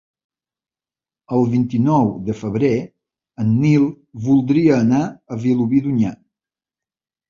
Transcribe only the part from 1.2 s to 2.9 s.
El vint-i-nou de febrer